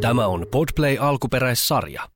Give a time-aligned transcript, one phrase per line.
[0.00, 2.08] Tämä on Podplay alkuperäissarja.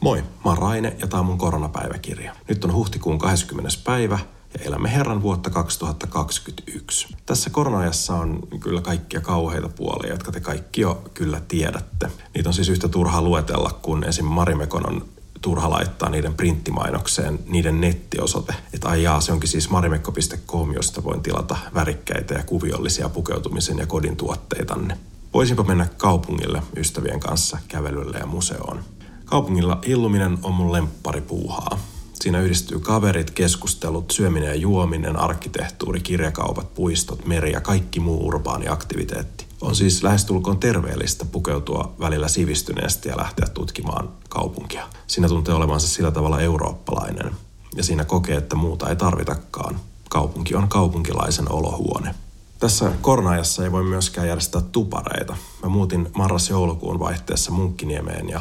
[0.00, 2.34] Moi, mä oon Raine ja tää on mun koronapäiväkirja.
[2.48, 3.70] Nyt on huhtikuun 20.
[3.84, 4.18] päivä
[4.54, 7.08] ja elämme herran vuotta 2021.
[7.26, 12.10] Tässä koronaajassa on kyllä kaikkia kauheita puolia, jotka te kaikki jo kyllä tiedätte.
[12.34, 14.26] Niitä on siis yhtä turha luetella, kun esim.
[14.26, 15.04] Marimekon on
[15.42, 18.54] turha laittaa niiden printtimainokseen niiden nettiosoite.
[18.74, 23.86] Että ai jaa, se onkin siis marimekko.com, josta voin tilata värikkäitä ja kuviollisia pukeutumisen ja
[23.86, 24.98] kodin tuotteitanne.
[25.34, 28.80] Voisinpa mennä kaupungille ystävien kanssa kävelylle ja museoon.
[29.24, 31.78] Kaupungilla illuminen on mun lemppari puuhaa.
[32.12, 38.68] Siinä yhdistyy kaverit, keskustelut, syöminen ja juominen, arkkitehtuuri, kirjakaupat, puistot, meri ja kaikki muu urbaani
[38.68, 39.46] aktiviteetti.
[39.60, 44.86] On siis lähestulkoon terveellistä pukeutua välillä sivistyneesti ja lähteä tutkimaan kaupunkia.
[45.06, 47.30] Siinä tuntee olevansa sillä tavalla eurooppalainen.
[47.76, 49.80] Ja siinä kokee, että muuta ei tarvitakaan.
[50.08, 52.14] Kaupunki on kaupunkilaisen olohuone.
[52.60, 55.36] Tässä korona-ajassa ei voi myöskään järjestää tupareita.
[55.62, 58.40] Mä muutin marras-joulukuun vaihteessa Munkkiniemeen ja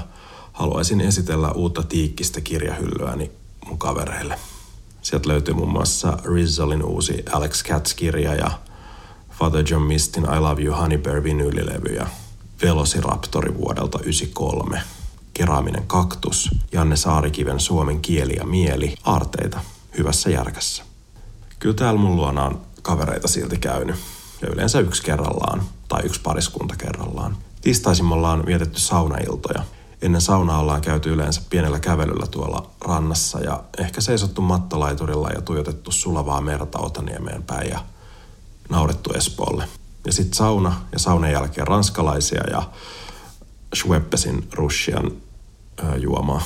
[0.54, 3.32] haluaisin esitellä uutta tiikkistä kirjahyllyäni
[3.66, 4.40] mun kavereille.
[5.02, 8.52] Sieltä löytyy muun muassa Rizzolin uusi Alex Katz-kirja ja
[9.32, 12.08] Father John Mistin I Love You Honey Bear vinylilevy ja
[12.62, 14.82] Velociraptori vuodelta 93.
[15.34, 19.60] Keraaminen kaktus, Janne Saarikiven Suomen kieli ja mieli, aarteita
[19.98, 20.84] hyvässä järkässä.
[21.60, 23.96] Kyllä täällä mun luona on kavereita silti käynyt.
[24.42, 27.38] Ja yleensä yksi kerrallaan tai yksi pariskunta kerrallaan.
[27.62, 29.64] Tiistaisin me ollaan vietetty saunailtoja.
[30.02, 35.92] Ennen saunaa ollaan käyty yleensä pienellä kävelyllä tuolla rannassa ja ehkä seisottu mattolaiturilla ja tuijotettu
[35.92, 37.80] sulavaa merta Otaniemeen päin ja
[38.70, 39.68] naurettu Espoolle.
[40.06, 42.64] Ja sitten sauna ja saunan jälkeen ranskalaisia ja
[43.76, 45.12] Schweppesin Russian
[45.98, 46.42] juomaa.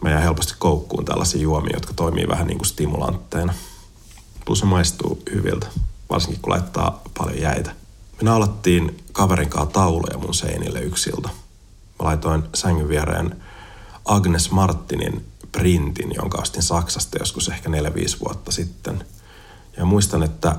[0.00, 3.54] Mä jää helposti koukkuun tällaisia juomia, jotka toimii vähän niin kuin stimulantteina.
[4.44, 5.66] Plus se maistuu hyviltä,
[6.10, 7.70] varsinkin kun laittaa paljon jäitä.
[8.16, 11.28] Me naulattiin kaverin kanssa tauluja mun seinille yksiltä.
[11.98, 13.42] Mä laitoin sängyn viereen
[14.04, 17.72] Agnes Martinin printin, jonka ostin Saksasta joskus ehkä 4-5
[18.24, 19.04] vuotta sitten.
[19.76, 20.56] Ja muistan, että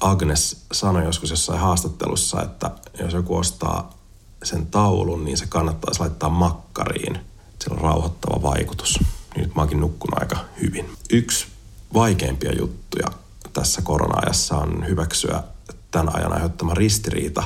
[0.00, 3.98] Agnes sanoi joskus jossain haastattelussa, että jos joku ostaa
[4.42, 7.18] sen taulun, niin se kannattaisi laittaa makkariin.
[7.58, 8.98] Sillä on rauhoittava vaikutus.
[9.36, 10.90] Nyt mä oonkin nukkunut aika hyvin.
[11.10, 11.46] Yksi
[11.94, 13.06] vaikeimpia juttuja
[13.52, 15.42] tässä korona-ajassa on hyväksyä
[15.90, 17.42] tämän ajan aiheuttama ristiriita,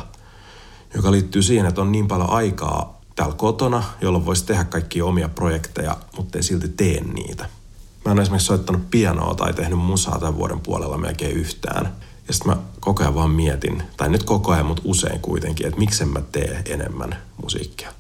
[0.94, 5.28] joka liittyy siihen, että on niin paljon aikaa täällä kotona, jolloin voisi tehdä kaikki omia
[5.28, 7.48] projekteja, mutta ei silti tee niitä.
[8.04, 11.96] Mä en esimerkiksi soittanut pianoa tai tehnyt musaa tämän vuoden puolella melkein yhtään.
[12.28, 15.78] Ja sitten mä koko ajan vaan mietin, tai nyt koko ajan, mutta usein kuitenkin, että
[15.78, 17.92] miksen mä tee enemmän musiikkia.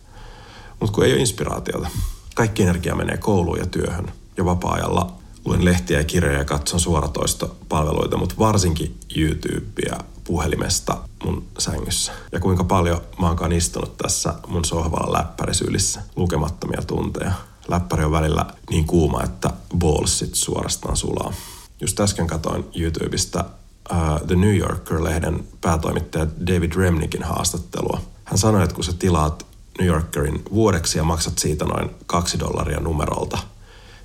[0.80, 1.88] Mutta kun ei ole inspiraatiota.
[2.34, 4.12] Kaikki energia menee kouluun ja työhön.
[4.36, 5.12] Ja vapaa-ajalla
[5.46, 12.12] luen lehtiä ja kirjoja ja katson suoratoistopalveluita, mutta varsinkin YouTubea puhelimesta mun sängyssä.
[12.32, 17.32] Ja kuinka paljon mä oonkaan istunut tässä mun sohvalla läppärisylissä lukemattomia tunteja.
[17.68, 21.32] Läppäri on välillä niin kuuma, että ballsit suorastaan sulaa.
[21.80, 23.44] Just äsken katoin YouTubesta
[23.90, 28.00] uh, The New Yorker-lehden päätoimittaja David Remnickin haastattelua.
[28.24, 29.46] Hän sanoi, että kun sä tilaat
[29.78, 33.38] New Yorkerin vuodeksi ja maksat siitä noin kaksi dollaria numerolta,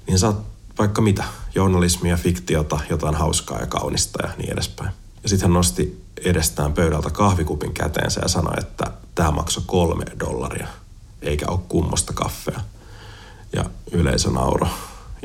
[0.08, 0.51] niin saat
[0.82, 1.24] vaikka mitä,
[1.56, 4.92] journalismia, fiktiota, jotain hauskaa ja kaunista ja niin edespäin.
[5.24, 10.68] Ja sitten hän nosti edestään pöydältä kahvikupin käteensä ja sanoi, että tämä maksoi kolme dollaria,
[11.22, 12.60] eikä ole kummosta kaffea.
[13.54, 14.68] Ja yleisö nauro.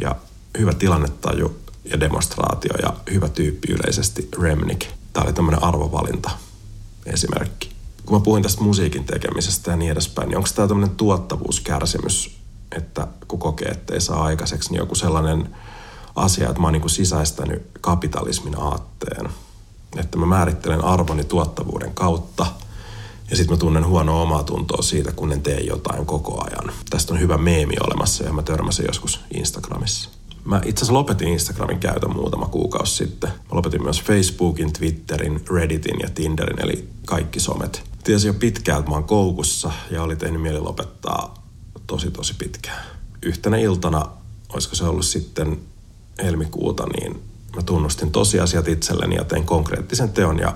[0.00, 0.16] Ja
[0.58, 4.88] hyvä tilannetaju ja demonstraatio ja hyvä tyyppi yleisesti Remnick.
[5.12, 6.30] Tämä oli tämmöinen arvovalinta
[7.06, 7.70] esimerkki.
[8.06, 12.38] Kun mä puhuin tästä musiikin tekemisestä ja niin edespäin, niin onko tämä tämmöinen tuottavuuskärsimys,
[12.76, 15.56] että kun kokee, että ei saa aikaiseksi, niin joku sellainen
[16.16, 19.28] asia, että mä oon niin kuin sisäistänyt kapitalismin aatteen.
[19.96, 22.46] Että mä määrittelen arvoni tuottavuuden kautta
[23.30, 26.74] ja sitten mä tunnen huonoa omaa tuntoa siitä, kun en tee jotain koko ajan.
[26.90, 30.10] Tästä on hyvä meemi olemassa ja mä törmäsin joskus Instagramissa.
[30.44, 33.30] Mä itse asiassa lopetin Instagramin käytön muutama kuukausi sitten.
[33.30, 37.82] Mä lopetin myös Facebookin, Twitterin, Redditin ja Tinderin, eli kaikki somet.
[38.04, 41.45] Tiesin jo pitkään, että mä oon koukussa ja oli tehnyt mieli lopettaa
[41.86, 42.84] tosi tosi pitkään.
[43.22, 44.06] Yhtenä iltana,
[44.52, 45.60] olisiko se ollut sitten
[46.22, 47.22] helmikuuta, niin
[47.56, 50.54] mä tunnustin tosiasiat itselleni ja tein konkreettisen teon ja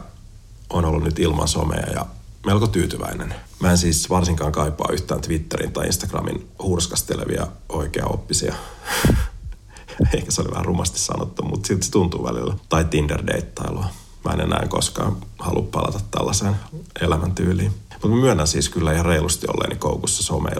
[0.70, 2.06] on ollut nyt ilman somea ja
[2.46, 3.34] melko tyytyväinen.
[3.60, 8.54] Mä en siis varsinkaan kaipaa yhtään Twitterin tai Instagramin hurskastelevia oikeaoppisia
[10.14, 12.54] Ehkä se oli vähän rumasti sanottu, mutta silti se tuntuu välillä.
[12.68, 13.84] Tai Tinder-deittailua.
[14.24, 16.56] Mä en enää koskaan halua palata tällaiseen
[17.00, 17.72] elämäntyyliin.
[17.92, 20.59] Mutta myönnän siis kyllä ihan reilusti olleeni koukussa että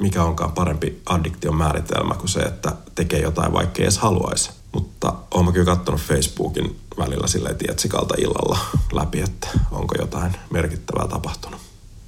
[0.00, 4.50] mikä onkaan parempi addiktion määritelmä kuin se, että tekee jotain vaikka ei edes haluaisi.
[4.72, 8.58] Mutta oon mä kyllä kattonut Facebookin välillä silleen tietsikalta illalla
[8.92, 11.60] läpi, että onko jotain merkittävää tapahtunut.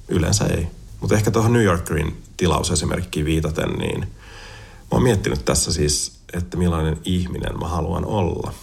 [0.07, 0.67] Yleensä ei.
[0.99, 6.97] Mutta ehkä tuohon New Yorkerin tilausesimerkkiin viitaten, niin mä oon miettinyt tässä siis, että millainen
[7.05, 8.53] ihminen mä haluan olla.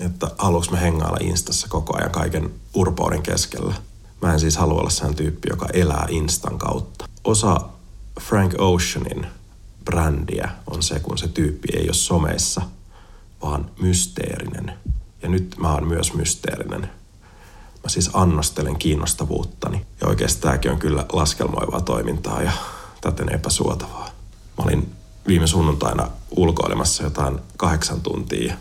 [0.00, 3.74] Että haluanko mä hengailla Instassa koko ajan kaiken urpouden keskellä.
[4.22, 7.04] Mä en siis halua olla sehän tyyppi, joka elää Instan kautta.
[7.24, 7.60] Osa
[8.20, 9.26] Frank Oceanin
[9.84, 12.62] brändiä on se, kun se tyyppi ei ole someissa,
[13.42, 14.72] vaan mysteerinen.
[15.22, 16.80] Ja nyt mä oon myös mysteerinen.
[17.82, 19.86] Mä siis annostelen kiinnostavuuttani.
[20.00, 22.52] Ja oikeasti tämäkin on kyllä laskelmoivaa toimintaa ja
[23.00, 24.08] täten epäsuotavaa.
[24.58, 24.92] Mä olin
[25.26, 28.56] viime sunnuntaina ulkoilemassa jotain kahdeksan tuntia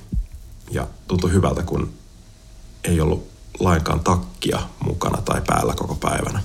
[0.72, 1.94] ja tuntui hyvältä, kun
[2.84, 3.28] ei ollut
[3.60, 6.42] lainkaan takkia mukana tai päällä koko päivänä.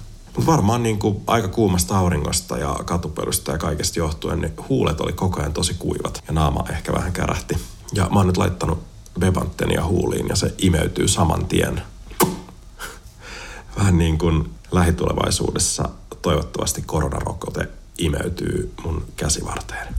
[0.47, 5.13] Mutta varmaan niin kuin aika kuumasta auringosta ja katupölystä ja kaikesta johtuen, niin huulet oli
[5.13, 7.55] koko ajan tosi kuivat ja naama ehkä vähän kärähti.
[7.95, 8.79] Ja mä oon nyt laittanut
[9.21, 11.83] Bebanttenia huuliin ja se imeytyy saman tien.
[13.79, 15.89] Vähän niin kuin lähitulevaisuudessa
[16.23, 19.95] toivottavasti koronarokote imeytyy mun käsivarteen.